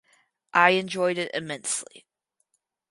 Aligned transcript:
I 0.55 0.71
enjoyed 0.71 1.19
it 1.19 1.29
immensely. 1.31 2.07